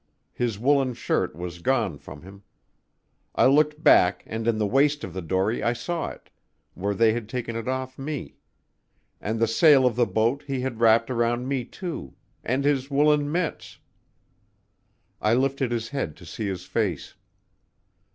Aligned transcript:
His 0.33 0.57
woollen 0.57 0.95
shirt 0.95 1.35
was 1.35 1.59
gone 1.59 1.99
from 1.99 2.23
him. 2.23 2.41
I 3.35 3.45
looked 3.45 3.83
back 3.83 4.23
and 4.25 4.47
in 4.47 4.57
the 4.57 4.65
waist 4.65 5.03
of 5.03 5.13
the 5.13 5.21
dory 5.21 5.61
I 5.61 5.73
saw 5.73 6.09
it, 6.09 6.31
where 6.73 6.95
they 6.95 7.13
had 7.13 7.29
taken 7.29 7.55
it 7.55 7.67
off 7.67 7.99
me; 7.99 8.37
and 9.21 9.39
the 9.39 9.45
sail 9.47 9.85
of 9.85 9.95
the 9.95 10.07
boat 10.07 10.41
he 10.47 10.61
had 10.61 10.79
wrapped 10.79 11.11
around 11.11 11.47
me, 11.47 11.65
too; 11.65 12.15
and 12.43 12.63
his 12.65 12.89
woollen 12.89 13.31
mitts. 13.31 13.77
I 15.21 15.35
lifted 15.35 15.71
his 15.71 15.89
head 15.89 16.15
to 16.15 16.25
see 16.25 16.47
his 16.47 16.65
face. 16.65 17.13